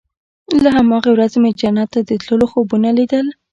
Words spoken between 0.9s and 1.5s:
ورځې